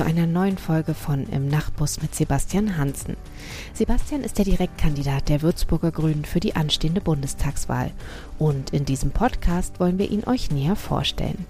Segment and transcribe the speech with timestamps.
[0.00, 3.18] zu einer neuen Folge von Im Nachtbus mit Sebastian Hansen.
[3.74, 7.90] Sebastian ist der Direktkandidat der Würzburger Grünen für die anstehende Bundestagswahl
[8.38, 11.44] und in diesem Podcast wollen wir ihn euch näher vorstellen.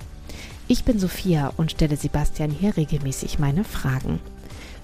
[0.67, 4.19] Ich bin Sophia und stelle Sebastian hier regelmäßig meine Fragen.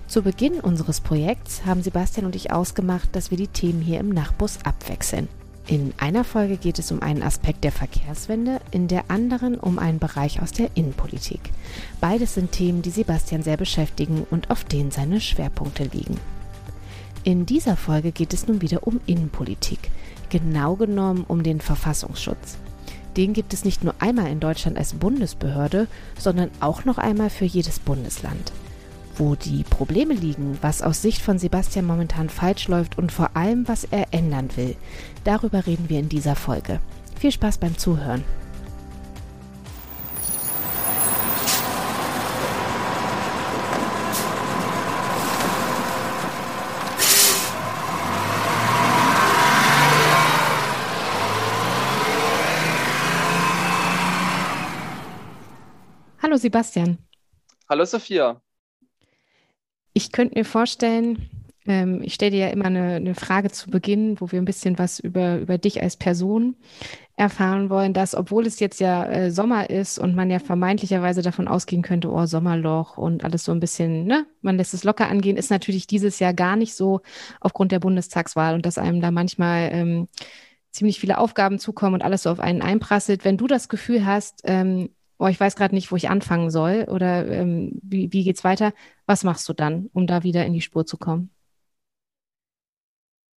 [0.06, 4.10] Zu Beginn unseres Projekts haben Sebastian und ich ausgemacht, dass wir die Themen hier im
[4.10, 5.26] Nachtbus abwechseln.
[5.68, 9.98] In einer Folge geht es um einen Aspekt der Verkehrswende, in der anderen um einen
[9.98, 11.40] Bereich aus der Innenpolitik.
[12.00, 16.20] Beides sind Themen, die Sebastian sehr beschäftigen und auf denen seine Schwerpunkte liegen.
[17.24, 19.90] In dieser Folge geht es nun wieder um Innenpolitik,
[20.30, 22.58] genau genommen um den Verfassungsschutz.
[23.16, 27.44] Den gibt es nicht nur einmal in Deutschland als Bundesbehörde, sondern auch noch einmal für
[27.44, 28.52] jedes Bundesland
[29.18, 33.66] wo die Probleme liegen, was aus Sicht von Sebastian momentan falsch läuft und vor allem,
[33.68, 34.76] was er ändern will.
[35.24, 36.80] Darüber reden wir in dieser Folge.
[37.18, 38.24] Viel Spaß beim Zuhören.
[56.22, 56.98] Hallo Sebastian.
[57.68, 58.40] Hallo Sophia.
[59.96, 61.30] Ich könnte mir vorstellen,
[61.64, 64.78] ähm, ich stelle dir ja immer eine, eine, Frage zu Beginn, wo wir ein bisschen
[64.78, 66.54] was über, über dich als Person
[67.16, 71.48] erfahren wollen, dass, obwohl es jetzt ja äh, Sommer ist und man ja vermeintlicherweise davon
[71.48, 75.38] ausgehen könnte, oh, Sommerloch und alles so ein bisschen, ne, man lässt es locker angehen,
[75.38, 77.00] ist natürlich dieses Jahr gar nicht so
[77.40, 80.08] aufgrund der Bundestagswahl und dass einem da manchmal ähm,
[80.72, 83.24] ziemlich viele Aufgaben zukommen und alles so auf einen einprasselt.
[83.24, 86.86] Wenn du das Gefühl hast, ähm, oh, ich weiß gerade nicht, wo ich anfangen soll
[86.90, 88.72] oder ähm, wie, wie geht's weiter,
[89.06, 91.30] was machst du dann, um da wieder in die Spur zu kommen?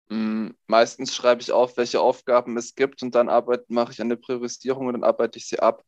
[0.08, 3.26] Mm, meistens schreibe ich auf, welche Aufgaben es gibt und dann
[3.68, 5.84] mache ich eine Priorisierung und dann arbeite ich sie ab.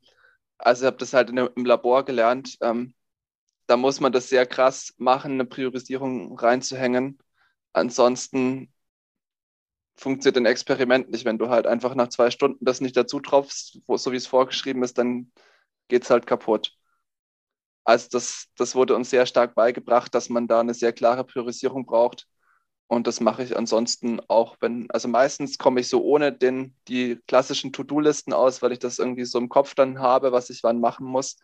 [0.59, 2.57] Also ich habe das halt in, im Labor gelernt.
[2.61, 2.95] Ähm,
[3.67, 7.19] da muss man das sehr krass machen, eine Priorisierung reinzuhängen.
[7.73, 8.73] Ansonsten
[9.97, 11.25] funktioniert ein Experiment nicht.
[11.25, 14.83] Wenn du halt einfach nach zwei Stunden das nicht dazu tropfst, so wie es vorgeschrieben
[14.83, 15.31] ist, dann
[15.91, 16.75] geht es halt kaputt.
[17.85, 21.87] Also das, das wurde uns sehr stark beigebracht, dass man da eine sehr klare Priorisierung
[21.87, 22.27] braucht.
[22.89, 27.21] Und das mache ich ansonsten auch, wenn, also meistens komme ich so ohne den, die
[27.29, 30.81] klassischen To-Do-Listen aus, weil ich das irgendwie so im Kopf dann habe, was ich wann
[30.81, 31.37] machen muss.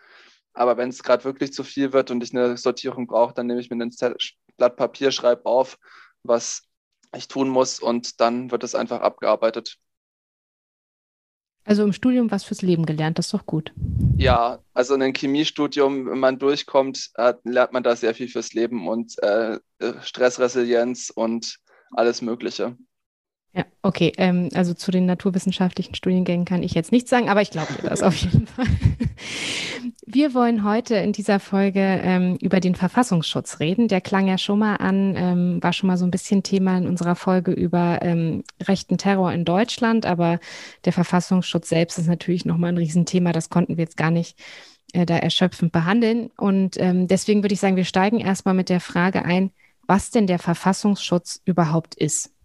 [0.55, 3.61] Aber wenn es gerade wirklich zu viel wird und ich eine Sortierung brauche, dann nehme
[3.61, 3.95] ich mir ein
[4.57, 5.79] Blatt Papier, schreibe auf,
[6.23, 6.63] was
[7.15, 9.79] ich tun muss und dann wird es einfach abgearbeitet.
[11.67, 13.73] Also im Studium was fürs Leben gelernt, das ist doch gut.
[14.17, 17.11] Ja, also in einem Chemiestudium, wenn man durchkommt,
[17.43, 19.59] lernt man da sehr viel fürs Leben und äh,
[20.01, 21.59] Stressresilienz und
[21.91, 22.77] alles Mögliche.
[23.57, 24.13] Ja, okay.
[24.19, 27.89] Ähm, also zu den naturwissenschaftlichen Studiengängen kann ich jetzt nichts sagen, aber ich glaube dir
[27.89, 28.67] das auf jeden Fall.
[30.05, 33.89] Wir wollen heute in dieser Folge ähm, über den Verfassungsschutz reden.
[33.89, 36.87] Der klang ja schon mal an, ähm, war schon mal so ein bisschen Thema in
[36.87, 40.39] unserer Folge über ähm, rechten Terror in Deutschland, aber
[40.85, 43.33] der Verfassungsschutz selbst ist natürlich nochmal ein Riesenthema.
[43.33, 44.39] Das konnten wir jetzt gar nicht
[44.93, 46.29] äh, da erschöpfend behandeln.
[46.37, 49.51] Und ähm, deswegen würde ich sagen, wir steigen erstmal mit der Frage ein,
[49.87, 52.36] was denn der Verfassungsschutz überhaupt ist.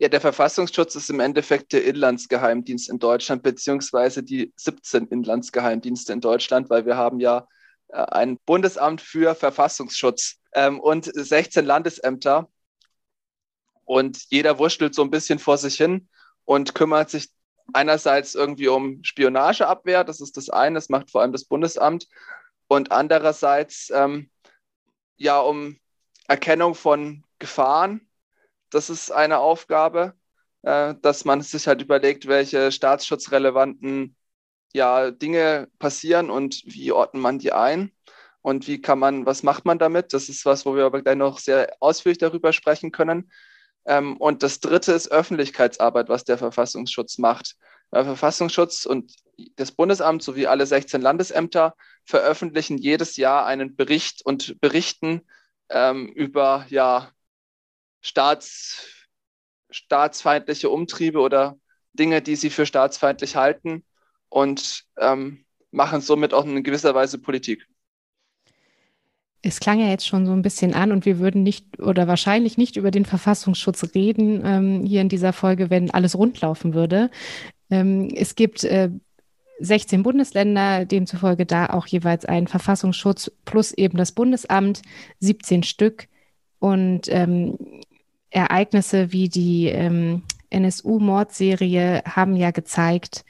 [0.00, 6.22] Ja, der Verfassungsschutz ist im Endeffekt der Inlandsgeheimdienst in Deutschland, beziehungsweise die 17 Inlandsgeheimdienste in
[6.22, 7.46] Deutschland, weil wir haben ja
[7.88, 12.48] äh, ein Bundesamt für Verfassungsschutz ähm, und 16 Landesämter.
[13.84, 16.08] Und jeder wurschtelt so ein bisschen vor sich hin
[16.46, 17.28] und kümmert sich
[17.74, 22.06] einerseits irgendwie um Spionageabwehr, das ist das eine, das macht vor allem das Bundesamt,
[22.68, 24.30] und andererseits ähm,
[25.18, 25.78] ja um
[26.26, 28.09] Erkennung von Gefahren
[28.70, 30.14] das ist eine Aufgabe,
[30.62, 34.16] äh, dass man sich halt überlegt, welche staatsschutzrelevanten
[34.72, 37.92] ja, Dinge passieren und wie ordnet man die ein
[38.42, 40.12] und wie kann man, was macht man damit?
[40.12, 43.30] Das ist was, wo wir aber gleich noch sehr ausführlich darüber sprechen können.
[43.86, 47.56] Ähm, und das dritte ist Öffentlichkeitsarbeit, was der Verfassungsschutz macht.
[47.92, 49.14] Der Verfassungsschutz und
[49.56, 51.74] das Bundesamt sowie alle 16 Landesämter
[52.04, 55.22] veröffentlichen jedes Jahr einen Bericht und berichten
[55.70, 57.10] ähm, über ja,
[58.00, 58.86] Staats,
[59.70, 61.56] staatsfeindliche Umtriebe oder
[61.92, 63.84] Dinge, die sie für staatsfeindlich halten
[64.28, 67.66] und ähm, machen somit auch in gewisser Weise Politik.
[69.42, 72.58] Es klang ja jetzt schon so ein bisschen an und wir würden nicht oder wahrscheinlich
[72.58, 77.10] nicht über den Verfassungsschutz reden ähm, hier in dieser Folge, wenn alles rundlaufen würde.
[77.70, 78.90] Ähm, es gibt äh,
[79.60, 84.82] 16 Bundesländer, demzufolge da auch jeweils ein Verfassungsschutz plus eben das Bundesamt,
[85.20, 86.08] 17 Stück.
[86.58, 87.56] Und ähm,
[88.30, 93.24] Ereignisse wie die ähm, NSU-Mordserie haben ja gezeigt,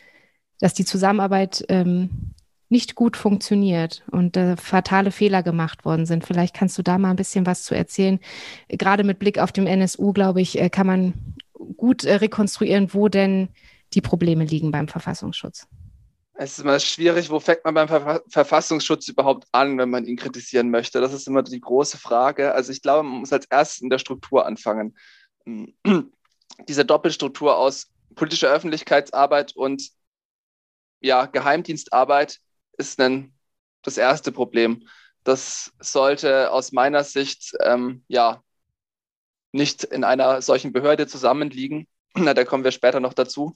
[0.58, 2.35] dass die Zusammenarbeit ähm,
[2.69, 6.25] nicht gut funktioniert und äh, fatale Fehler gemacht worden sind.
[6.25, 8.20] Vielleicht kannst du da mal ein bisschen was zu erzählen.
[8.69, 11.14] Gerade mit Blick auf den NSU, glaube ich, äh, kann man
[11.76, 13.49] gut äh, rekonstruieren, wo denn
[13.93, 15.67] die Probleme liegen beim Verfassungsschutz.
[16.43, 20.17] Es ist immer schwierig, wo fängt man beim Ver Verfassungsschutz überhaupt an, wenn man ihn
[20.17, 20.99] kritisieren möchte.
[20.99, 22.55] Das ist immer die große Frage.
[22.55, 24.97] Also ich glaube, man muss als erstes in der Struktur anfangen.
[26.67, 29.91] Diese Doppelstruktur aus politischer Öffentlichkeitsarbeit und
[31.01, 32.39] ja, Geheimdienstarbeit
[32.79, 33.35] ist ein,
[33.83, 34.89] das erste Problem.
[35.25, 38.43] Das sollte aus meiner Sicht ähm, ja
[39.53, 41.87] nicht in einer solchen Behörde zusammenliegen.
[42.15, 43.53] Na, da kommen wir später noch dazu.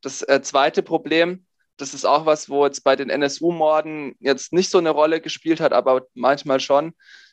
[0.00, 1.44] Das äh, zweite Problem,
[1.80, 5.60] das ist auch was, wo jetzt bei den NSU-Morden jetzt nicht so eine Rolle gespielt
[5.60, 6.92] hat, aber manchmal schon,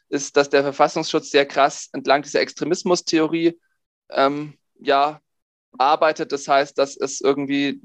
[0.09, 3.59] ist, dass der Verfassungsschutz sehr krass entlang dieser Extremismustheorie
[4.09, 5.19] ähm, ja,
[5.77, 6.31] arbeitet.
[6.31, 7.81] Das heißt, dass es irgendwie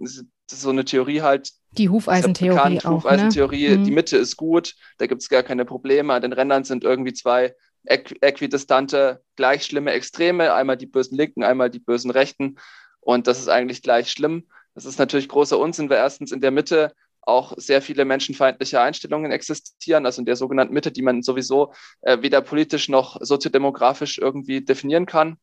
[0.50, 1.50] so eine Theorie halt.
[1.72, 2.54] Die Hufeisentheorie.
[2.54, 3.78] Bekannt, auch, Hufeisentheorie, ne?
[3.78, 3.94] die mhm.
[3.94, 6.12] Mitte ist gut, da gibt es gar keine Probleme.
[6.12, 7.54] An den Rändern sind irgendwie zwei
[7.84, 12.56] äquidistante, gleich schlimme Extreme, einmal die bösen Linken, einmal die bösen Rechten.
[13.00, 14.46] Und das ist eigentlich gleich schlimm.
[14.74, 19.30] Das ist natürlich großer Unsinn, weil erstens in der Mitte auch sehr viele menschenfeindliche Einstellungen
[19.30, 24.64] existieren, also in der sogenannten Mitte, die man sowieso äh, weder politisch noch soziodemografisch irgendwie
[24.64, 25.36] definieren kann.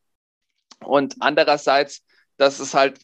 [0.84, 2.04] Und andererseits,
[2.38, 3.00] dass es halt,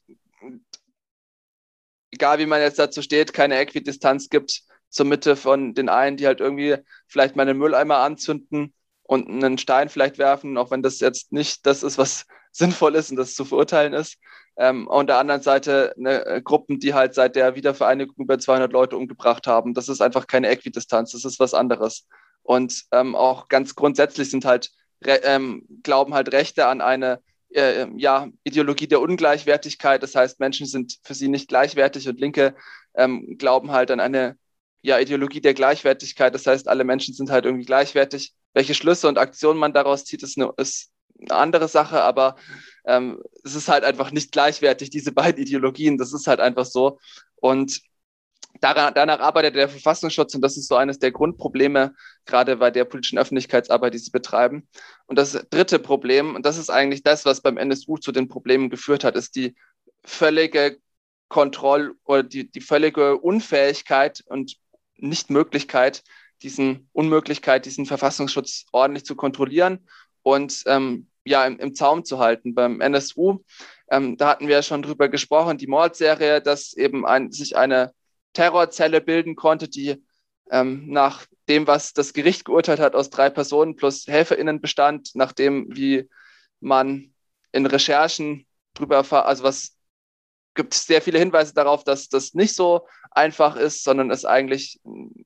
[2.11, 6.27] egal wie man jetzt dazu steht, keine Äquidistanz gibt zur Mitte von den einen, die
[6.27, 8.73] halt irgendwie vielleicht mal einen Mülleimer anzünden
[9.03, 13.11] und einen Stein vielleicht werfen, auch wenn das jetzt nicht das ist, was sinnvoll ist
[13.11, 14.17] und das zu verurteilen ist.
[14.57, 18.71] Ähm, und der anderen Seite eine, äh, Gruppen, die halt seit der Wiedervereinigung über 200
[18.71, 19.73] Leute umgebracht haben.
[19.73, 22.07] Das ist einfach keine Äquidistanz, das ist was anderes.
[22.43, 24.71] Und ähm, auch ganz grundsätzlich sind halt,
[25.03, 27.19] ähm, glauben halt Rechte an eine
[27.49, 30.03] äh, ja, Ideologie der Ungleichwertigkeit.
[30.03, 32.55] Das heißt, Menschen sind für sie nicht gleichwertig und Linke
[32.95, 34.37] ähm, glauben halt an eine
[34.81, 36.33] ja, Ideologie der Gleichwertigkeit.
[36.33, 38.33] Das heißt, alle Menschen sind halt irgendwie gleichwertig.
[38.53, 40.91] Welche Schlüsse und Aktionen man daraus zieht, ist eine, ist
[41.29, 42.35] eine andere Sache, aber
[42.85, 45.97] ähm, es ist halt einfach nicht gleichwertig, diese beiden Ideologien.
[45.97, 46.99] Das ist halt einfach so.
[47.35, 47.81] Und
[48.61, 51.93] daran, danach arbeitet der Verfassungsschutz und das ist so eines der Grundprobleme,
[52.25, 54.67] gerade bei der politischen Öffentlichkeitsarbeit, die sie betreiben.
[55.07, 58.69] Und das dritte Problem, und das ist eigentlich das, was beim NSU zu den Problemen
[58.69, 59.55] geführt hat, ist die
[60.03, 60.77] völlige
[61.27, 64.57] Kontroll- oder die, die völlige Unfähigkeit und
[64.97, 66.03] Nichtmöglichkeit,
[66.43, 69.87] diesen Unmöglichkeit, diesen Verfassungsschutz ordentlich zu kontrollieren
[70.21, 72.55] und ähm, ja, im, im, Zaum zu halten.
[72.55, 73.39] Beim NSU,
[73.89, 77.93] ähm, da hatten wir ja schon drüber gesprochen, die Mordserie, dass eben ein, sich eine
[78.33, 80.03] Terrorzelle bilden konnte, die
[80.51, 85.67] ähm, nach dem, was das Gericht geurteilt hat, aus drei Personen plus HelferInnen bestand, nachdem
[85.75, 86.09] wie
[86.59, 87.13] man
[87.51, 89.75] in Recherchen drüber erfahrt, also was
[90.53, 94.79] gibt es sehr viele Hinweise darauf, dass das nicht so einfach ist, sondern es eigentlich
[94.85, 95.25] ein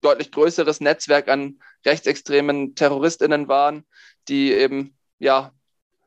[0.00, 3.86] deutlich größeres Netzwerk an rechtsextremen TerroristInnen waren,
[4.28, 5.52] die eben ja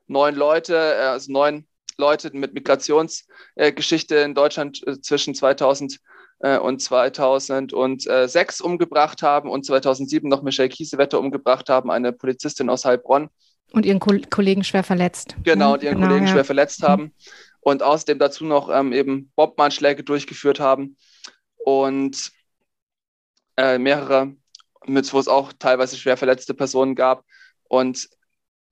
[0.06, 5.98] neun Leute, äh, also neun Leute mit Migrationsgeschichte in Deutschland äh, zwischen 2000
[6.40, 12.84] äh, und 2006 umgebracht haben und 2007 noch Michelle Kiesewetter umgebracht haben, eine Polizistin aus
[12.84, 13.28] Heilbronn.
[13.72, 15.36] Und ihren Ko Kollegen schwer verletzt.
[15.42, 16.32] Genau, und ihren genau, Kollegen ja.
[16.32, 17.02] schwer verletzt haben.
[17.02, 17.12] Mhm.
[17.60, 20.96] Und außerdem dazu noch ähm, eben Bombmanschläge durchgeführt haben.
[21.58, 22.30] Und
[23.58, 24.32] äh, mehrere,
[24.86, 27.24] mit, wo es auch teilweise schwer verletzte Personen gab.
[27.64, 28.08] Und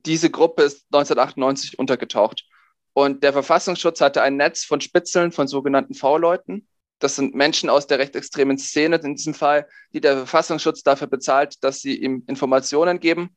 [0.06, 2.44] diese Gruppe ist 1998 untergetaucht.
[2.92, 6.66] Und der Verfassungsschutz hatte ein Netz von Spitzeln, von sogenannten V-Leuten.
[6.98, 11.62] Das sind Menschen aus der rechtsextremen Szene in diesem Fall, die der Verfassungsschutz dafür bezahlt,
[11.62, 13.36] dass sie ihm Informationen geben.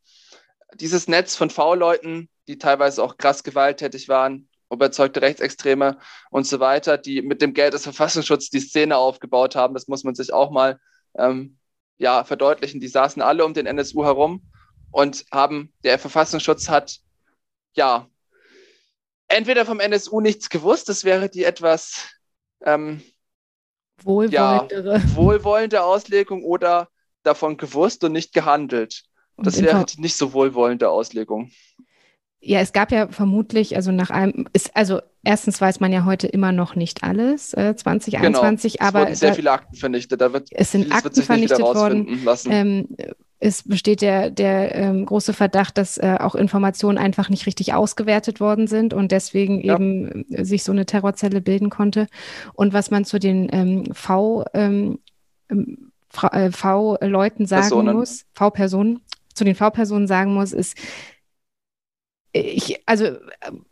[0.76, 5.98] Dieses Netz von V-Leuten, die teilweise auch krass gewalttätig waren, überzeugte Rechtsextreme
[6.30, 10.04] und so weiter, die mit dem Geld des Verfassungsschutzes die Szene aufgebaut haben, das muss
[10.04, 10.80] man sich auch mal
[11.18, 11.58] ähm,
[11.98, 12.80] ja, verdeutlichen.
[12.80, 14.49] Die saßen alle um den NSU herum
[14.90, 17.00] und haben, der Verfassungsschutz hat,
[17.74, 18.08] ja,
[19.28, 22.08] entweder vom NSU nichts gewusst, das wäre die etwas
[22.64, 23.02] ähm,
[24.02, 24.98] wohlwollendere.
[24.98, 26.88] Ja, wohlwollende Auslegung oder
[27.22, 29.04] davon gewusst und nicht gehandelt.
[29.36, 31.50] Das wäre die nicht so wohlwollende Auslegung.
[32.42, 36.26] Ja, es gab ja vermutlich, also nach einem, ist, also erstens weiß man ja heute
[36.26, 38.88] immer noch nicht alles, äh, 2021, genau.
[38.88, 39.00] aber.
[39.00, 42.26] Es wurden sehr da, viele Akten vernichtet, da wird es sind Akten vernichtet worden.
[42.46, 42.88] Ähm,
[43.40, 48.38] es besteht der, der ähm, große Verdacht, dass äh, auch Informationen einfach nicht richtig ausgewertet
[48.38, 49.74] worden sind und deswegen ja.
[49.74, 52.06] eben äh, sich so eine Terrorzelle bilden konnte.
[52.52, 54.98] Und was man zu den ähm, V, ähm,
[55.50, 55.90] ähm
[56.32, 57.96] äh, V-Leuten sagen Personen.
[57.96, 59.00] muss, V-Personen,
[59.32, 60.76] zu den V-Personen sagen muss, ist,
[62.32, 63.16] ich, also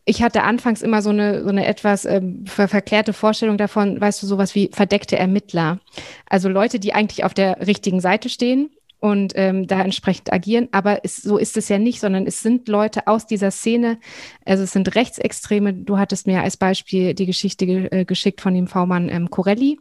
[0.04, 4.22] ich hatte anfangs immer so eine, so eine etwas ähm, ver verklärte Vorstellung davon, weißt
[4.22, 5.80] du, sowas wie verdeckte Ermittler.
[6.26, 10.68] Also Leute, die eigentlich auf der richtigen Seite stehen und ähm, da entsprechend agieren.
[10.72, 13.98] Aber es, so ist es ja nicht, sondern es sind Leute aus dieser Szene,
[14.44, 15.72] also es sind Rechtsextreme.
[15.72, 19.78] Du hattest mir als Beispiel die Geschichte ge äh, geschickt von dem V-Mann ähm, Corelli,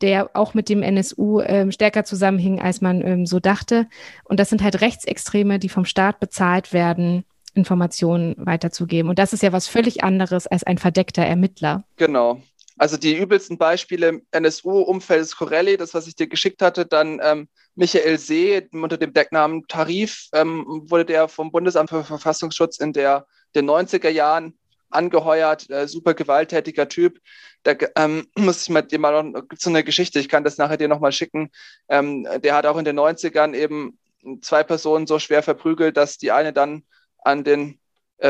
[0.00, 3.86] der auch mit dem NSU ähm, stärker zusammenhing, als man ähm, so dachte.
[4.24, 9.08] Und das sind halt Rechtsextreme, die vom Staat bezahlt werden, Informationen weiterzugeben.
[9.08, 11.84] Und das ist ja was völlig anderes als ein verdeckter Ermittler.
[11.96, 12.42] Genau.
[12.78, 17.48] Also die übelsten Beispiele NSU-Umfeld ist Corelli, das, was ich dir geschickt hatte, dann ähm,
[17.74, 23.26] Michael See unter dem Decknamen Tarif ähm, wurde der vom Bundesamt für Verfassungsschutz in der,
[23.54, 24.56] den 90er Jahren
[24.90, 27.18] angeheuert, äh, super gewalttätiger Typ.
[27.62, 30.58] Da ähm, muss ich mal dir mal noch, gibt so eine Geschichte, ich kann das
[30.58, 31.50] nachher dir nochmal schicken.
[31.88, 33.98] Ähm, der hat auch in den 90ern eben
[34.40, 36.84] zwei Personen so schwer verprügelt, dass die eine dann
[37.18, 37.80] an den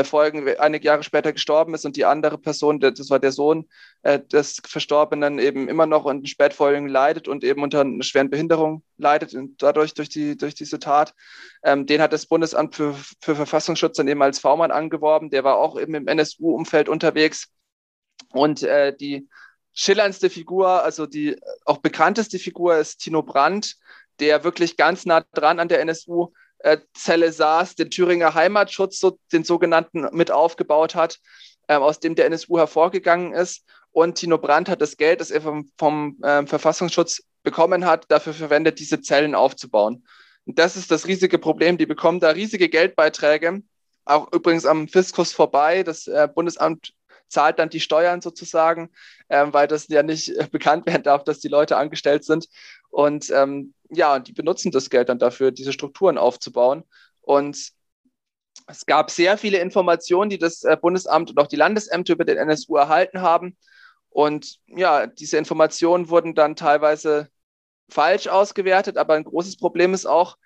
[0.03, 3.67] Folgen einige Jahre später gestorben ist und die andere Person, das war der Sohn
[4.03, 8.83] äh, des Verstorbenen, eben immer noch in Spätfolgen leidet und eben unter einer schweren Behinderung
[8.97, 11.15] leidet und dadurch durch, die, durch diese Tat.
[11.63, 15.31] Ähm, den hat das Bundesamt für, für Verfassungsschutz dann eben als V-Mann angeworben.
[15.31, 17.47] Der war auch eben im NSU-Umfeld unterwegs.
[18.31, 19.27] Und äh, die
[19.73, 23.75] schillerndste Figur, also die auch bekannteste Figur ist Tino Brandt,
[24.19, 26.38] der wirklich ganz nah dran an der NSU äh,
[26.93, 31.19] Zelle saß, den Thüringer Heimatschutz, so, den sogenannten, mit aufgebaut hat,
[31.67, 33.65] äh, aus dem der NSU hervorgegangen ist.
[33.91, 38.33] Und Tino Brandt hat das Geld, das er vom, vom äh, Verfassungsschutz bekommen hat, dafür
[38.33, 40.05] verwendet, diese Zellen aufzubauen.
[40.45, 41.77] Und das ist das riesige Problem.
[41.77, 43.61] Die bekommen da riesige Geldbeiträge,
[44.05, 45.83] auch übrigens am Fiskus vorbei.
[45.83, 46.93] Das äh, Bundesamt
[47.27, 48.89] zahlt dann die Steuern sozusagen,
[49.29, 52.47] ähm, weil das ja nicht äh, bekannt werden darf, dass die Leute angestellt sind.
[52.89, 56.83] Und ähm, ja, die benutzen das Geld dann dafür, diese Strukturen aufzubauen.
[57.21, 57.71] Und
[58.67, 62.37] es gab sehr viele Informationen, die das äh, Bundesamt und auch die Landesämter über den
[62.37, 63.57] NSU erhalten haben.
[64.09, 67.29] Und ja, diese Informationen wurden dann teilweise
[67.89, 70.37] falsch ausgewertet, aber ein großes Problem ist auch,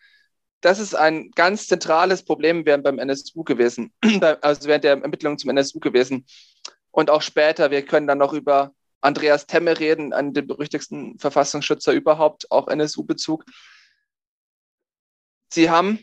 [0.62, 3.94] das ist ein ganz zentrales Problem während beim NSU gewesen,
[4.42, 6.26] also während der Ermittlungen zum NSU gewesen.
[6.92, 8.74] Und auch später, wir können dann noch über
[9.04, 13.44] Andreas Temme reden, einen der berüchtigsten Verfassungsschützer überhaupt, auch NSU-Bezug.
[15.52, 16.00] Sie haben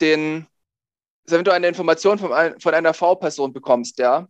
[0.00, 0.46] den,
[1.24, 4.28] also wenn du eine Information von, von einer V-Person bekommst, ja,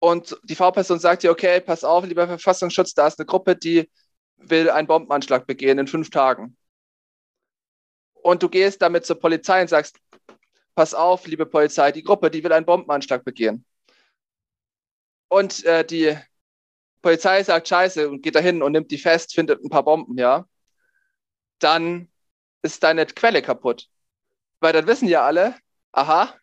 [0.00, 3.90] und die V-Person sagt dir, okay, pass auf, lieber Verfassungsschutz, da ist eine Gruppe, die
[4.36, 6.58] will einen Bombenanschlag begehen in fünf Tagen.
[8.12, 9.98] Und du gehst damit zur Polizei und sagst,
[10.74, 13.64] pass auf, liebe Polizei, die Gruppe, die will einen Bombenanschlag begehen.
[15.28, 16.18] Und äh, die
[17.04, 20.48] Polizei sagt Scheiße und geht dahin und nimmt die fest, findet ein paar Bomben, ja,
[21.58, 22.08] dann
[22.62, 23.88] ist deine Quelle kaputt.
[24.60, 25.54] Weil dann wissen ja alle,
[25.92, 26.34] aha,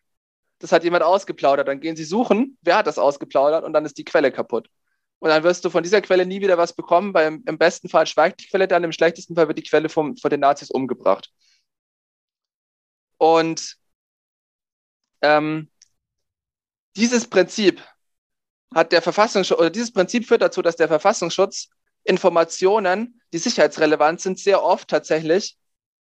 [0.60, 1.66] das hat jemand ausgeplaudert.
[1.66, 4.70] Dann gehen sie suchen, wer hat das ausgeplaudert und dann ist die Quelle kaputt.
[5.18, 7.88] Und dann wirst du von dieser Quelle nie wieder was bekommen, weil im, im besten
[7.88, 10.70] Fall schweigt die Quelle dann, im schlechtesten Fall wird die Quelle vom, von den Nazis
[10.70, 11.32] umgebracht.
[13.18, 13.78] Und
[15.22, 15.70] ähm,
[16.94, 17.82] dieses Prinzip
[18.74, 21.68] hat der Verfassungsschutz, oder dieses Prinzip führt dazu, dass der Verfassungsschutz
[22.04, 25.56] Informationen, die sicherheitsrelevant sind, sehr oft tatsächlich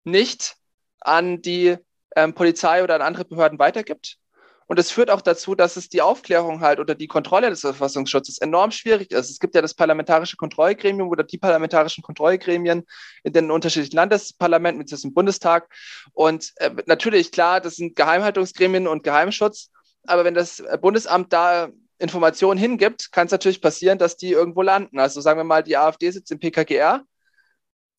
[0.04, 0.56] nicht
[1.00, 1.76] an die
[2.16, 4.18] ähm, Polizei oder an andere Behörden weitergibt.
[4.66, 8.38] Und es führt auch dazu, dass es die Aufklärung halt oder die Kontrolle des Verfassungsschutzes
[8.38, 9.30] enorm schwierig ist.
[9.30, 12.84] Es gibt ja das parlamentarische Kontrollgremium oder die parlamentarischen Kontrollgremien
[13.24, 15.68] in den unterschiedlichen Landesparlamenten, mit im Bundestag.
[16.12, 19.70] Und äh, natürlich, klar, das sind Geheimhaltungsgremien und Geheimschutz.
[20.06, 24.98] Aber wenn das Bundesamt da Informationen hingibt, kann es natürlich passieren, dass die irgendwo landen.
[24.98, 27.02] Also sagen wir mal, die AfD sitzt im PKGR.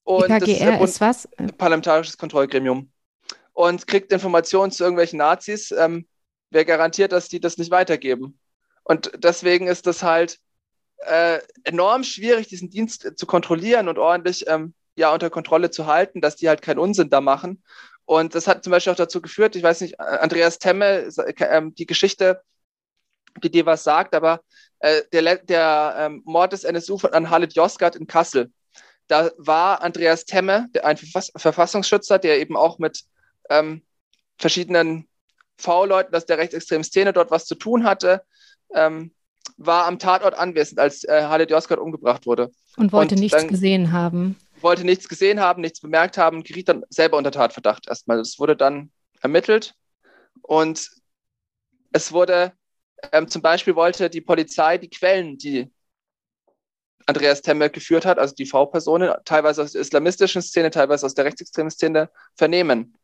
[0.04, 1.30] Und PKGR ist, ist, was?
[1.58, 2.92] Parlamentarisches Kontrollgremium.
[3.54, 5.72] Und kriegt Informationen zu irgendwelchen Nazis.
[5.72, 6.08] Ähm,
[6.50, 8.38] wer garantiert, dass die das nicht weitergeben?
[8.84, 10.40] Und deswegen ist das halt
[11.00, 16.22] äh, enorm schwierig, diesen Dienst zu kontrollieren und ordentlich ähm, ja, unter Kontrolle zu halten,
[16.22, 17.64] dass die halt keinen Unsinn da machen.
[18.06, 21.86] Und das hat zum Beispiel auch dazu geführt, ich weiß nicht, Andreas Temme, äh, die
[21.86, 22.42] Geschichte
[23.44, 24.42] die dir was sagt, aber
[24.80, 28.52] äh, der, der ähm, Mord des NSU von an Halit Yozgat in Kassel,
[29.08, 33.04] da war Andreas Temme, der, ein Verfass Verfassungsschützer, der eben auch mit
[33.50, 33.84] ähm,
[34.38, 35.08] verschiedenen
[35.58, 38.24] V-Leuten aus der rechtsextremen Szene dort was zu tun hatte,
[38.74, 39.14] ähm,
[39.58, 42.52] war am Tatort anwesend, als äh, Halit Yozgat umgebracht wurde.
[42.78, 44.36] Und wollte Und nichts gesehen haben.
[44.62, 48.18] Wollte nichts gesehen haben, nichts bemerkt haben, geriet dann selber unter Tatverdacht erstmal.
[48.18, 49.76] Das wurde dann ermittelt
[50.42, 50.90] und
[51.92, 52.54] es wurde
[53.12, 55.72] ähm, zum Beispiel wollte die Polizei die Quellen, die
[57.08, 61.26] Andreas Temme geführt hat, also die V-Personen, teilweise aus der islamistischen Szene, teilweise aus der
[61.26, 62.98] rechtsextremen Szene, vernehmen.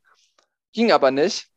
[0.74, 1.50] Ging aber nicht,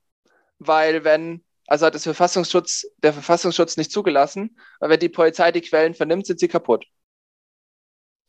[0.58, 5.62] weil wenn Also hat das Verfassungsschutz, der Verfassungsschutz nicht zugelassen, weil wenn die Polizei die
[5.62, 6.84] Quellen vernimmt, sind sie kaputt.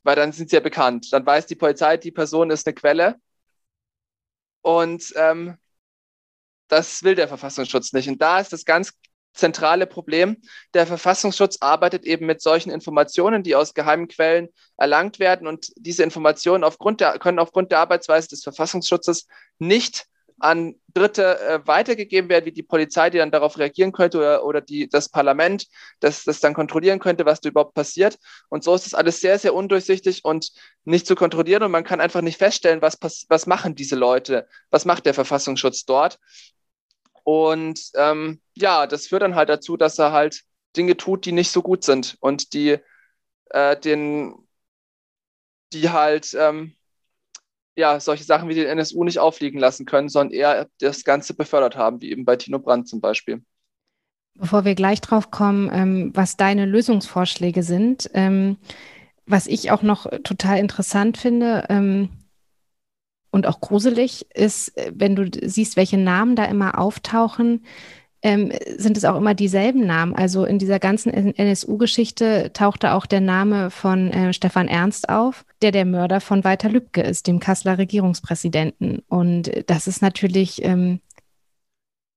[0.03, 1.11] Weil dann sind sie ja bekannt.
[1.11, 3.15] Dann weiß die Polizei, die Person ist eine Quelle.
[4.61, 5.57] Und ähm,
[6.67, 8.07] das will der Verfassungsschutz nicht.
[8.07, 8.93] Und da ist das ganz
[9.35, 10.37] zentrale Problem.
[10.73, 15.47] Der Verfassungsschutz arbeitet eben mit solchen Informationen, die aus geheimen Quellen erlangt werden.
[15.47, 19.27] Und diese Informationen aufgrund der, können aufgrund der Arbeitsweise des Verfassungsschutzes
[19.59, 20.07] nicht
[20.39, 24.61] an Dritte äh, weitergegeben werden, wie die Polizei, die dann darauf reagieren könnte oder, oder
[24.61, 25.67] die, das Parlament,
[25.99, 28.17] das das dann kontrollieren könnte, was da überhaupt passiert.
[28.49, 30.51] Und so ist das alles sehr, sehr undurchsichtig und
[30.83, 31.63] nicht zu kontrollieren.
[31.63, 32.97] Und man kann einfach nicht feststellen, was,
[33.29, 36.19] was machen diese Leute, was macht der Verfassungsschutz dort.
[37.25, 40.43] Und ähm, ja, das führt dann halt dazu, dass er halt
[40.77, 42.77] Dinge tut, die nicht so gut sind und die
[43.49, 44.35] äh, den,
[45.73, 46.75] die halt ähm,
[47.75, 51.75] ja solche Sachen wie den NSU nicht aufliegen lassen können, sondern eher das Ganze befördert
[51.75, 53.43] haben, wie eben bei Tino Brandt zum Beispiel.
[54.35, 58.57] Bevor wir gleich drauf kommen, ähm, was deine Lösungsvorschläge sind, ähm,
[59.25, 62.09] was ich auch noch total interessant finde, ähm,
[63.35, 67.65] und auch gruselig ist, äh, wenn du siehst, welche Namen da immer auftauchen,
[68.21, 70.15] ähm, sind es auch immer dieselben Namen.
[70.15, 75.73] Also in dieser ganzen NSU-Geschichte tauchte auch der Name von äh, Stefan Ernst auf, der
[75.73, 79.03] der Mörder von Walter Lübcke ist, dem Kasseler Regierungspräsidenten.
[79.09, 81.01] Und das ist natürlich, ähm,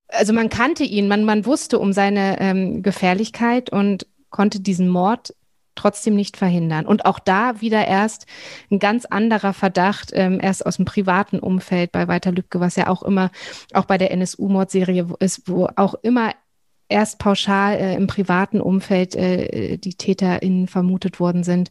[0.06, 5.34] also man kannte ihn, man, man wusste um seine ähm, Gefährlichkeit und konnte diesen Mord
[5.78, 6.86] trotzdem nicht verhindern.
[6.86, 8.26] Und auch da wieder erst
[8.70, 12.88] ein ganz anderer Verdacht, ähm, erst aus dem privaten Umfeld bei Walter Lübcke, was ja
[12.88, 13.30] auch immer,
[13.72, 16.32] auch bei der NSU-Mordserie ist, wo auch immer
[16.88, 21.70] erst pauschal äh, im privaten Umfeld äh, die TäterInnen vermutet worden sind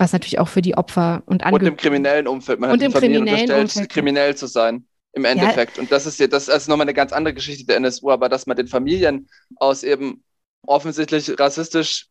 [0.00, 1.66] was natürlich auch für die Opfer und Angehörigen.
[1.66, 2.58] Und im kriminellen Umfeld.
[2.58, 3.90] Man und hat im kriminellen Umfeld.
[3.90, 5.76] kriminell zu sein, im Endeffekt.
[5.76, 5.82] Ja.
[5.82, 8.46] Und das ist ja, das ist nochmal eine ganz andere Geschichte der NSU, aber dass
[8.46, 10.24] man den Familien aus eben
[10.66, 12.08] offensichtlich rassistisch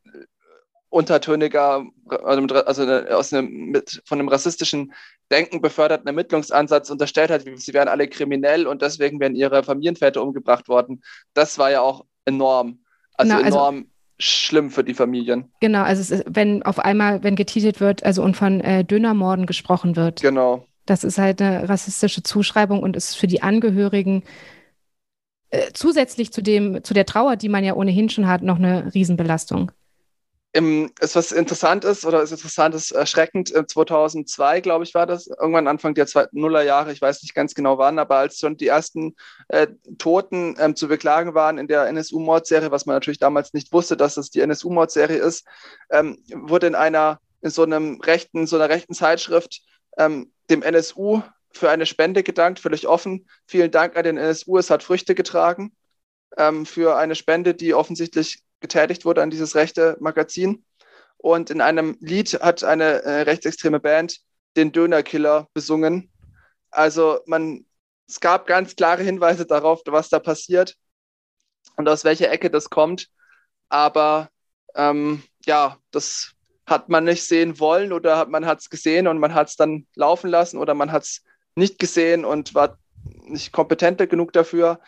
[0.89, 1.85] untertöniger,
[2.23, 4.93] also, also aus einem, mit, von einem rassistischen
[5.31, 10.67] Denken beförderten Ermittlungsansatz unterstellt hat, sie wären alle kriminell und deswegen wären ihre Familienväter umgebracht
[10.67, 11.03] worden.
[11.33, 12.79] Das war ja auch enorm.
[13.13, 15.51] Also enorm also, schlimm für die Familien.
[15.59, 19.95] Genau, also ist, wenn auf einmal, wenn getitelt wird, also und von äh, Dönermorden gesprochen
[19.95, 20.21] wird.
[20.21, 20.65] Genau.
[20.87, 24.23] Das ist halt eine rassistische Zuschreibung und ist für die Angehörigen
[25.51, 28.91] äh, zusätzlich zu dem, zu der Trauer, die man ja ohnehin schon hat, noch eine
[28.95, 29.71] Riesenbelastung
[30.51, 35.05] im, ist was interessant ist oder ist interessant ist, erschreckend, 2002, äh, glaube ich, war
[35.05, 38.57] das, irgendwann Anfang der Nuller Jahre, ich weiß nicht ganz genau wann, aber als schon
[38.57, 39.15] die ersten
[39.49, 39.67] äh,
[39.99, 44.17] Toten ähm, zu beklagen waren in der NSU-Mordserie, was man natürlich damals nicht wusste, dass
[44.17, 45.45] es die NSU-Mordserie ist,
[45.91, 49.61] ähm, wurde in einer, in so einem rechten, so einer rechten Zeitschrift
[49.97, 53.27] ähm, dem NSU für eine Spende gedankt, völlig offen.
[53.45, 55.73] Vielen Dank an den NSU, es hat Früchte getragen
[56.37, 60.65] ähm, für eine Spende, die offensichtlich getätigt wurde an dieses rechte Magazin.
[61.17, 64.19] Und in einem Lied hat eine äh, rechtsextreme Band
[64.55, 66.11] den Dönerkiller besungen.
[66.71, 67.65] Also man,
[68.07, 70.75] es gab ganz klare Hinweise darauf, was da passiert
[71.75, 73.09] und aus welcher Ecke das kommt.
[73.69, 74.29] Aber
[74.75, 76.33] ähm, ja, das
[76.65, 79.55] hat man nicht sehen wollen oder hat, man hat es gesehen und man hat es
[79.55, 81.23] dann laufen lassen oder man hat es
[81.55, 82.77] nicht gesehen und war
[83.25, 84.79] nicht kompetenter genug dafür.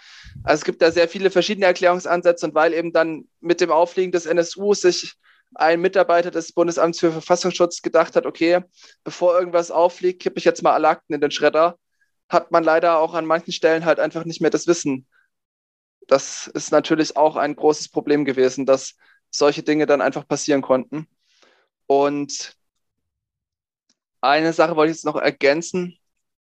[0.44, 4.12] Also es gibt da sehr viele verschiedene Erklärungsansätze und weil eben dann mit dem Aufliegen
[4.12, 5.16] des NSU sich
[5.56, 8.62] ein Mitarbeiter des Bundesamts für Verfassungsschutz gedacht hat, okay,
[9.04, 11.78] bevor irgendwas auffliegt, kippe ich jetzt mal alle Akten in den Schredder,
[12.30, 15.08] hat man leider auch an manchen Stellen halt einfach nicht mehr das Wissen.
[16.08, 18.96] Das ist natürlich auch ein großes Problem gewesen, dass
[19.30, 21.08] solche Dinge dann einfach passieren konnten.
[21.86, 22.56] Und
[24.22, 25.98] eine Sache wollte ich jetzt noch ergänzen,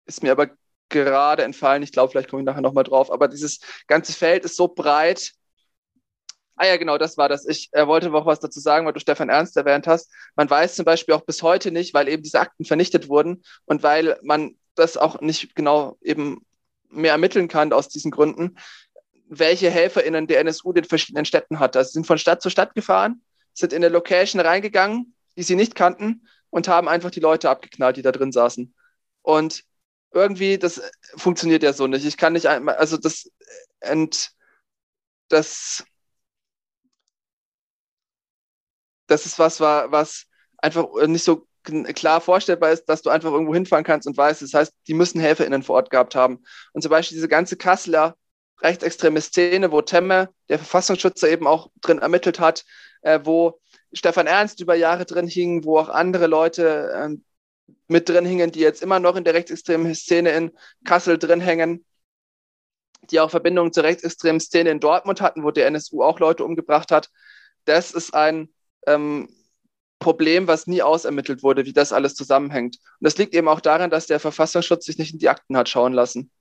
[0.06, 0.50] ist mir aber
[0.90, 1.84] gerade entfallen.
[1.84, 3.12] Ich glaube, vielleicht komme ich nachher nochmal drauf.
[3.12, 5.32] Aber dieses ganze Feld ist so breit.
[6.56, 7.46] Ah ja, genau, das war das.
[7.46, 10.12] Ich äh, wollte noch was dazu sagen, weil du Stefan Ernst erwähnt hast.
[10.36, 13.84] Man weiß zum Beispiel auch bis heute nicht, weil eben diese Akten vernichtet wurden und
[13.84, 16.46] weil man das auch nicht genau eben
[16.90, 18.58] mehr ermitteln kann aus diesen Gründen,
[19.28, 21.80] welche HelferInnen der NSU in den verschiedenen Städten hatte.
[21.80, 23.22] Also sie sind von Stadt zu Stadt gefahren,
[23.54, 27.98] sind in eine Location reingegangen, die sie nicht kannten und haben einfach die Leute abgeknallt,
[27.98, 28.74] die da drin saßen.
[29.24, 29.64] Und
[30.16, 30.82] irgendwie, das
[31.18, 32.06] funktioniert ja so nicht.
[32.06, 33.30] Ich kann nicht einmal, also das,
[33.92, 34.32] und
[35.30, 35.84] das,
[39.08, 40.26] das ist was, was
[40.58, 44.54] einfach nicht so klar vorstellbar ist, dass du einfach irgendwo hinfahren kannst und weißt, das
[44.54, 46.44] heißt, die müssen HelferInnen vor Ort gehabt haben.
[46.74, 48.16] Und zum Beispiel diese ganze Kasseler
[48.62, 52.66] rechtsextreme Szene, wo Temme, der Verfassungsschützer, eben auch drin ermittelt hat,
[53.02, 53.60] äh, wo
[53.94, 57.18] Stefan Ernst über Jahre drin hing, wo auch andere Leute äh,
[57.88, 60.52] mit drin hingen, die jetzt immer noch in der rechtsextremen Szene in
[60.84, 61.86] Kassel drin hängen.
[63.12, 66.92] die auch Verbindungen zur rechtsextremen Szene in Dortmund hatten, wo der NSU auch Leute umgebracht
[66.92, 67.12] hat.
[67.66, 68.50] Das ist ein
[68.88, 69.30] ähm,
[70.00, 72.78] Problem, was nie ausermittelt wurde, wie das alles zusammenhängt.
[72.78, 75.70] Und das liegt eben auch daran, dass der Verfassungsschutz sich nicht in die Akten hat
[75.70, 76.32] schauen lassen.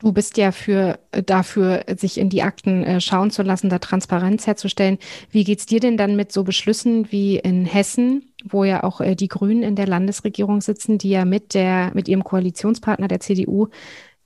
[0.00, 3.78] Du bist ja für, äh, dafür, sich in die Akten äh, schauen zu lassen, da
[3.78, 4.98] Transparenz herzustellen.
[5.30, 9.00] Wie geht es dir denn dann mit so Beschlüssen wie in Hessen, wo ja auch
[9.00, 13.20] äh, die Grünen in der Landesregierung sitzen, die ja mit der, mit ihrem Koalitionspartner der
[13.20, 13.68] CDU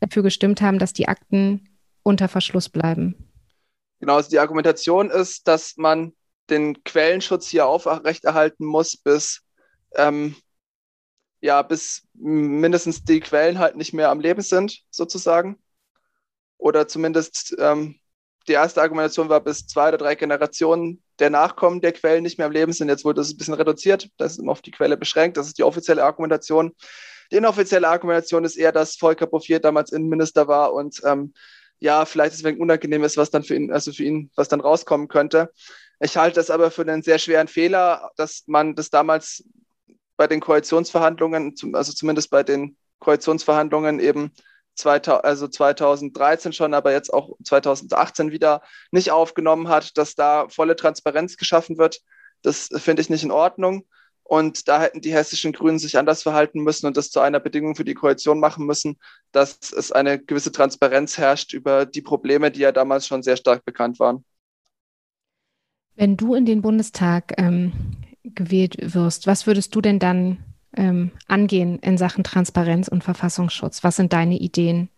[0.00, 1.68] dafür gestimmt haben, dass die Akten
[2.02, 3.28] unter Verschluss bleiben?
[4.00, 6.12] Genau, also die Argumentation ist, dass man
[6.50, 9.42] den Quellenschutz hier aufrechterhalten muss, bis
[9.94, 10.34] ähm,
[11.42, 15.58] ja, bis mindestens die Quellen halt nicht mehr am Leben sind, sozusagen.
[16.56, 17.96] Oder zumindest ähm,
[18.46, 22.46] die erste Argumentation war, bis zwei oder drei Generationen der Nachkommen der Quellen nicht mehr
[22.46, 22.88] am Leben sind.
[22.88, 25.36] Jetzt wurde das ein bisschen reduziert, das ist immer auf die Quelle beschränkt.
[25.36, 26.72] Das ist die offizielle Argumentation.
[27.32, 31.34] Die inoffizielle Argumentation ist eher, dass Volker Bouffier damals Innenminister war und ähm,
[31.80, 35.08] ja, vielleicht deswegen unangenehm ist, was dann für ihn, also für ihn, was dann rauskommen
[35.08, 35.50] könnte.
[35.98, 39.44] Ich halte das aber für einen sehr schweren Fehler, dass man das damals
[40.16, 44.32] bei den Koalitionsverhandlungen, also zumindest bei den Koalitionsverhandlungen eben
[44.74, 50.76] 2000, also 2013 schon, aber jetzt auch 2018 wieder nicht aufgenommen hat, dass da volle
[50.76, 52.00] Transparenz geschaffen wird.
[52.42, 53.86] Das finde ich nicht in Ordnung.
[54.24, 57.74] Und da hätten die hessischen Grünen sich anders verhalten müssen und das zu einer Bedingung
[57.74, 58.98] für die Koalition machen müssen,
[59.32, 63.64] dass es eine gewisse Transparenz herrscht über die Probleme, die ja damals schon sehr stark
[63.64, 64.24] bekannt waren.
[65.96, 67.72] Wenn du in den Bundestag ähm,
[68.24, 70.38] gewählt wirst, was würdest du denn dann
[70.76, 73.84] ähm, angehen in Sachen Transparenz und Verfassungsschutz?
[73.84, 74.88] Was sind deine Ideen?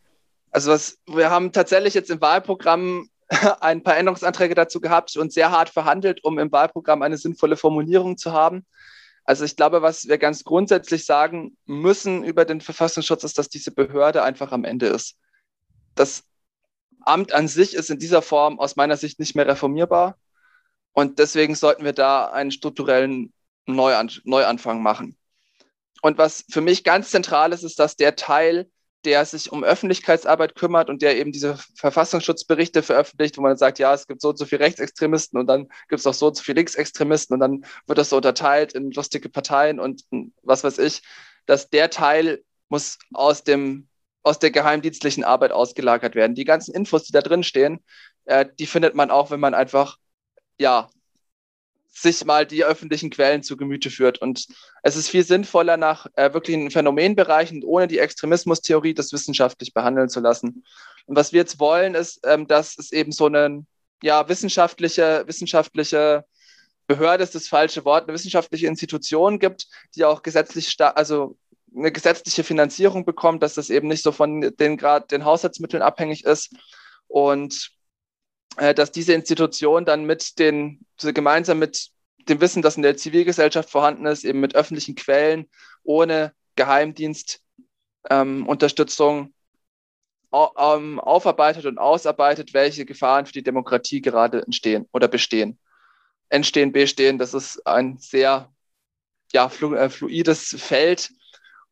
[0.51, 3.09] Also was, wir haben tatsächlich jetzt im Wahlprogramm
[3.61, 8.17] ein paar Änderungsanträge dazu gehabt und sehr hart verhandelt, um im Wahlprogramm eine sinnvolle Formulierung
[8.17, 8.65] zu haben.
[9.25, 13.73] Also ich glaube, was wir ganz grundsätzlich sagen müssen über den Verfassungsschutz, ist, dass diese
[13.73, 15.17] Behörde einfach am Ende ist.
[15.95, 16.25] Das
[17.01, 20.17] Amt an sich ist in dieser Form aus meiner Sicht nicht mehr reformierbar.
[20.95, 23.33] Und deswegen sollten wir da einen strukturellen
[23.67, 25.17] Neuan Neuanfang machen.
[26.03, 28.71] Und was für mich ganz zentral ist, ist, dass der Teil,
[29.05, 33.93] der sich um Öffentlichkeitsarbeit kümmert und der eben diese Verfassungsschutzberichte veröffentlicht, wo man sagt, ja,
[33.93, 36.43] es gibt so und so viele Rechtsextremisten und dann gibt es auch so und so
[36.43, 40.05] viele Linksextremisten und dann wird das so unterteilt in lustige Parteien und
[40.43, 41.03] was weiß ich,
[41.47, 43.89] dass der Teil muss aus dem
[44.23, 46.35] aus der geheimdienstlichen Arbeit ausgelagert werden.
[46.35, 47.85] Die ganzen Infos, die da drin stehen,
[48.25, 49.99] äh, die findet man auch, wenn man einfach
[50.59, 50.89] ja,
[51.95, 54.21] sich mal die öffentlichen Quellen zu Gemüte führt.
[54.21, 54.47] Und
[54.83, 60.21] es ist viel sinnvoller, nach äh, wirklichen Phänomenbereichen ohne die Extremismustheorie das wissenschaftlich behandeln zu
[60.21, 60.65] lassen.
[61.07, 63.65] Und was wir jetzt wollen, ist, ähm, dass es eben so eine
[64.03, 66.25] ja, wissenschaftliche, wissenschaftliche
[66.87, 71.39] Behörde ist das falsche Wort, eine wissenschaftliche Institution gibt, die auch gesetzlich, also
[71.75, 76.25] eine gesetzliche Finanzierung bekommt, dass das eben nicht so von den gerade den Haushaltsmitteln abhängig
[76.25, 76.55] ist.
[77.07, 77.71] Und
[78.57, 81.91] dass diese Institution dann mit den, gemeinsam mit
[82.29, 85.49] dem Wissen, das in der Zivilgesellschaft vorhanden ist, eben mit öffentlichen Quellen,
[85.83, 89.35] ohne Geheimdienstunterstützung ähm,
[90.59, 95.59] ähm, aufarbeitet und ausarbeitet, welche Gefahren für die Demokratie gerade entstehen oder bestehen.
[96.29, 98.53] Entstehen, bestehen, das ist ein sehr
[99.33, 101.11] ja, flu äh, fluides Feld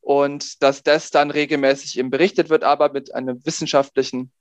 [0.01, 4.33] und dass das dann regelmäßig eben berichtet wird, aber mit einem wissenschaftlichen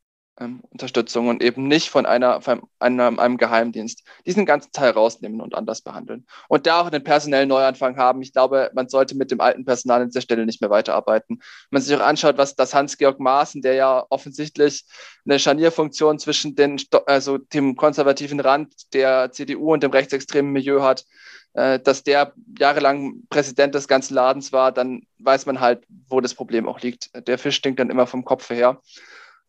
[0.42, 4.04] ähm, Unterstützung und eben nicht von einer, von einem, einem Geheimdienst.
[4.26, 6.26] Diesen ganzen Teil rausnehmen und anders behandeln.
[6.50, 8.22] Und da auch einen personellen Neuanfang haben.
[8.22, 11.38] Ich glaube, man sollte mit dem alten Personal an dieser Stelle nicht mehr weiterarbeiten.
[11.38, 14.86] Wenn man sich auch anschaut, was das Hans-Georg Maaßen, der ja offensichtlich
[15.26, 21.06] eine Scharnierfunktion zwischen den, also dem konservativen Rand der CDU und dem rechtsextremen Milieu hat,
[21.54, 26.34] äh, dass der jahrelang Präsident des ganzen Ladens war, dann weiß man halt, wo das
[26.34, 27.10] Problem auch liegt.
[27.28, 28.82] Der Fisch stinkt dann immer vom Kopf her.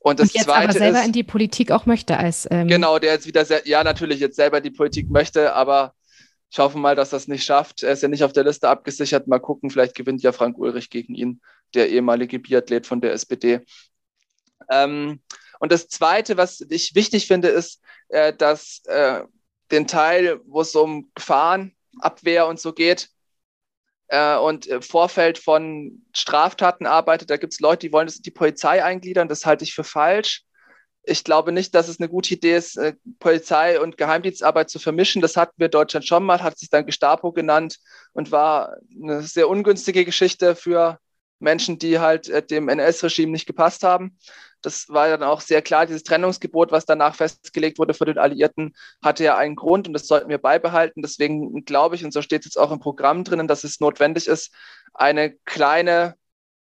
[0.02, 2.48] Und das und jetzt Zweite aber selber ist, in die Politik auch möchte als.
[2.50, 5.94] Ähm genau, der jetzt wieder sehr, ja, natürlich jetzt selber die Politik möchte, aber
[6.50, 7.82] ich hoffe mal, dass das nicht schafft.
[7.82, 9.26] Er ist ja nicht auf der Liste abgesichert.
[9.26, 11.40] Mal gucken, vielleicht gewinnt ja Frank Ulrich gegen ihn,
[11.74, 13.60] der ehemalige Biathlet von der SPD.
[14.70, 15.20] Ähm,
[15.60, 19.22] und das Zweite, was ich wichtig finde, ist, äh, dass äh,
[19.70, 23.08] den Teil, wo es um Gefahrenabwehr und so geht,
[24.12, 27.30] äh, und im Vorfeld von Straftaten arbeitet.
[27.30, 29.26] Da gibt es Leute, die wollen das in die Polizei eingliedern.
[29.26, 30.44] Das halte ich für falsch.
[31.02, 35.22] Ich glaube nicht, dass es eine gute Idee ist, äh, Polizei und Geheimdienstarbeit zu vermischen.
[35.22, 37.78] Das hatten wir Deutschland schon mal, hat sich dann Gestapo genannt
[38.12, 40.98] und war eine sehr ungünstige Geschichte für
[41.38, 44.18] Menschen, die halt äh, dem NS-Regime nicht gepasst haben.
[44.62, 48.74] Das war dann auch sehr klar, dieses Trennungsgebot, was danach festgelegt wurde für den Alliierten,
[49.02, 51.02] hatte ja einen Grund und das sollten wir beibehalten.
[51.02, 54.26] Deswegen glaube ich, und so steht es jetzt auch im Programm drinnen, dass es notwendig
[54.26, 54.52] ist,
[54.94, 56.14] eine kleine,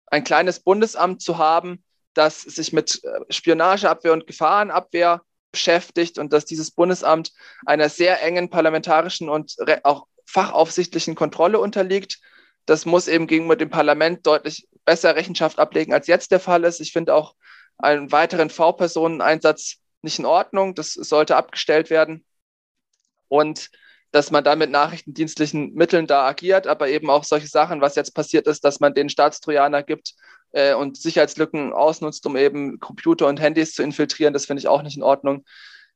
[0.07, 1.83] ein kleines Bundesamt zu haben,
[2.13, 7.31] das sich mit äh, Spionageabwehr und Gefahrenabwehr beschäftigt und dass dieses Bundesamt
[7.65, 12.19] einer sehr engen parlamentarischen und auch fachaufsichtlichen Kontrolle unterliegt.
[12.65, 16.79] Das muss eben gegenüber dem Parlament deutlich besser Rechenschaft ablegen, als jetzt der Fall ist.
[16.79, 17.35] Ich finde auch
[17.82, 20.76] einen weiteren V-Personen-Einsatz nicht in Ordnung.
[20.76, 22.26] Das sollte abgestellt werden.
[23.28, 23.70] Und
[24.12, 28.13] dass man da mit nachrichtendienstlichen Mitteln da agiert, aber eben auch solche Sachen, was jetzt
[28.13, 30.15] passiert ist, dass man den Staatstrojaner gibt
[30.52, 34.82] äh, und Sicherheitslücken ausnutzt, um eben Computer und Handys zu infiltrieren, das finde ich auch
[34.84, 35.46] nicht in Ordnung.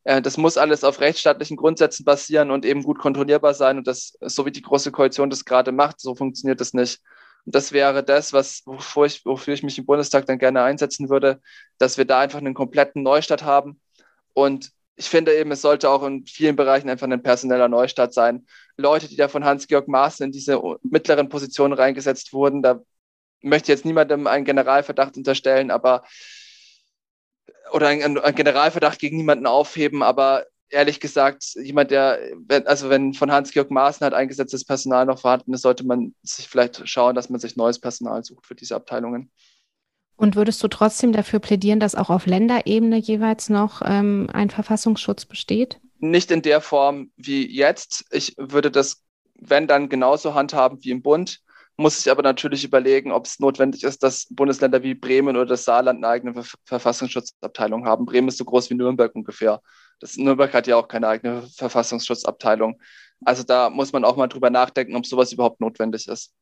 [0.06, 3.78] Äh, das muss alles auf rechtsstaatlichen Grundsätzen basieren und eben gut kontrollierbar sein.
[3.78, 7.02] Und das, so wie die Große Koalition das gerade macht, so funktioniert das nicht.
[7.46, 11.10] Und das wäre das, was, wofür ich, wofür ich mich im Bundestag dann gerne einsetzen
[11.10, 11.42] würde,
[11.78, 13.80] dass wir da einfach einen kompletten Neustart haben
[14.34, 18.46] und ich finde eben, es sollte auch in vielen Bereichen einfach ein personeller Neustart sein.
[18.78, 22.82] Leute, die da von Hans-Georg Maaßen in diese mittleren Positionen reingesetzt wurden, da
[23.42, 26.04] möchte jetzt niemandem einen Generalverdacht unterstellen, aber
[27.72, 32.20] oder einen, einen Generalverdacht gegen niemanden aufheben, aber ehrlich gesagt, jemand, der,
[32.66, 36.88] also wenn von Hans-Georg Maaßen halt eingesetztes Personal noch vorhanden ist, sollte man sich vielleicht
[36.88, 39.32] schauen, dass man sich neues Personal sucht für diese Abteilungen.
[40.18, 45.26] Und würdest du trotzdem dafür plädieren, dass auch auf Länderebene jeweils noch ähm, ein Verfassungsschutz
[45.26, 45.80] besteht?
[46.00, 48.06] Nicht in der Form wie jetzt.
[48.12, 49.04] Ich würde das,
[49.36, 51.42] wenn dann, genauso handhaben wie im Bund.
[51.78, 55.66] Muss ich aber natürlich überlegen, ob es notwendig ist, dass Bundesländer wie Bremen oder das
[55.66, 58.06] Saarland eine eigene Ver Verfassungsschutzabteilung haben.
[58.06, 59.62] Bremen ist so groß wie Nürnberg ungefähr.
[60.00, 62.80] Das, Nürnberg hat ja auch keine eigene Verfassungsschutzabteilung.
[63.24, 66.34] Also da muss man auch mal drüber nachdenken, ob sowas überhaupt notwendig ist.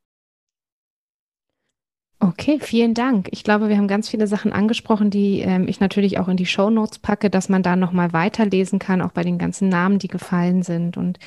[2.20, 3.28] Okay, vielen Dank.
[3.32, 6.46] Ich glaube, wir haben ganz viele Sachen angesprochen, die ähm, ich natürlich auch in die
[6.46, 10.08] Show Notes packe, dass man da nochmal weiterlesen kann, auch bei den ganzen Namen, die
[10.08, 11.20] gefallen sind und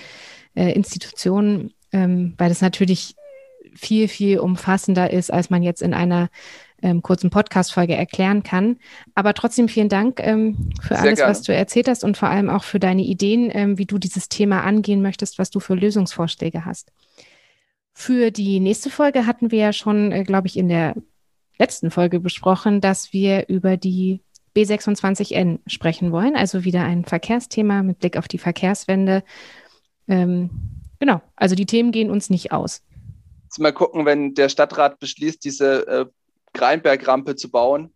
[0.54, 3.14] äh, Institutionen, ähm, weil das natürlich
[3.74, 6.30] viel, viel umfassender ist, als man jetzt in einer
[6.82, 8.78] ähm, kurzen Podcast-Folge erklären kann.
[9.14, 12.64] Aber trotzdem vielen Dank ähm, für alles, was du erzählt hast und vor allem auch
[12.64, 16.92] für deine Ideen, ähm, wie du dieses Thema angehen möchtest, was du für Lösungsvorschläge hast.
[17.92, 20.94] Für die nächste Folge hatten wir ja schon, äh, glaube ich, in der
[21.58, 24.20] letzten Folge besprochen, dass wir über die
[24.54, 26.36] B26N sprechen wollen.
[26.36, 29.22] Also wieder ein Verkehrsthema mit Blick auf die Verkehrswende.
[30.08, 30.50] Ähm,
[30.98, 32.82] genau, also die Themen gehen uns nicht aus.
[33.58, 36.06] Mal gucken, wenn der Stadtrat beschließt, diese äh,
[36.56, 37.92] Greinbergrampe zu bauen,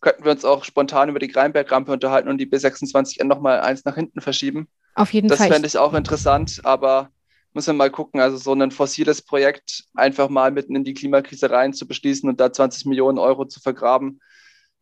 [0.00, 3.94] könnten wir uns auch spontan über die Greinbergrampe unterhalten und die B26N nochmal eins nach
[3.94, 4.68] hinten verschieben.
[4.94, 5.48] Auf jeden das Fall.
[5.48, 7.10] Das fände ich auch interessant, aber
[7.54, 11.50] muss man mal gucken, also so ein fossiles Projekt einfach mal mitten in die Klimakrise
[11.50, 14.20] rein zu beschließen und da 20 Millionen Euro zu vergraben.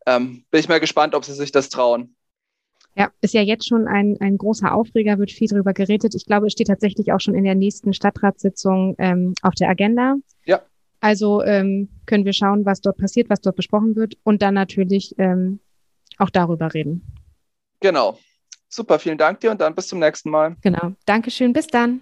[0.07, 2.17] Ähm, bin ich mal gespannt, ob sie sich das trauen.
[2.97, 6.15] Ja, ist ja jetzt schon ein, ein großer Aufreger, wird viel darüber geredet.
[6.15, 10.17] Ich glaube, es steht tatsächlich auch schon in der nächsten Stadtratssitzung ähm, auf der Agenda.
[11.03, 15.17] Also ähm, können wir schauen, was dort passiert, was dort besprochen wird und dann natürlich
[15.19, 15.59] ähm,
[16.17, 17.03] auch darüber reden.
[17.81, 18.19] Genau.
[18.69, 20.57] Super, vielen Dank dir und dann bis zum nächsten Mal.
[20.63, 20.93] Genau.
[21.05, 22.01] Dankeschön, bis dann.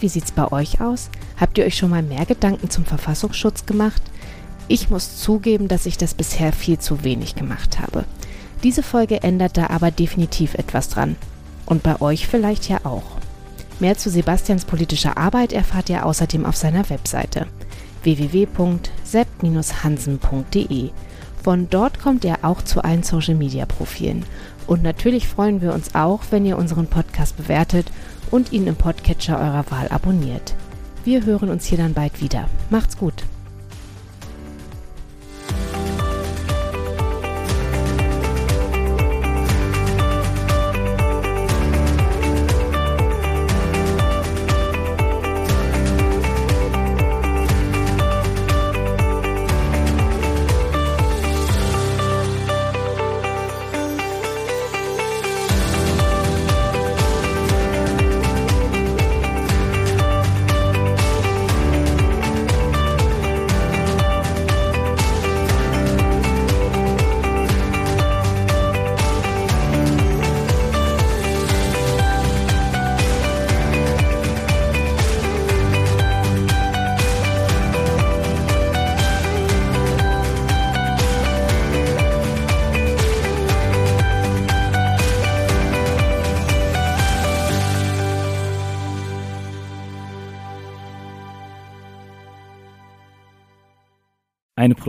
[0.00, 1.10] Und wie sieht's bei euch aus?
[1.38, 4.00] Habt ihr euch schon mal mehr Gedanken zum Verfassungsschutz gemacht?
[4.66, 8.06] Ich muss zugeben, dass ich das bisher viel zu wenig gemacht habe.
[8.62, 11.16] Diese Folge ändert da aber definitiv etwas dran.
[11.66, 13.02] Und bei euch vielleicht ja auch.
[13.78, 17.46] Mehr zu Sebastians politischer Arbeit erfahrt ihr außerdem auf seiner Webseite
[18.02, 20.90] www.sepp-hansen.de.
[21.42, 24.24] Von dort kommt ihr auch zu allen Social-Media-Profilen.
[24.66, 27.92] Und natürlich freuen wir uns auch, wenn ihr unseren Podcast bewertet
[28.30, 30.54] und ihn im Podcatcher eurer Wahl abonniert.
[31.04, 32.48] Wir hören uns hier dann bald wieder.
[32.70, 33.24] Macht's gut!